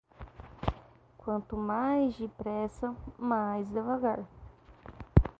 Quanto 1.15 1.55
mais 1.55 2.15
depressa, 2.17 2.95
mais 3.19 3.67
devagar. 3.69 4.27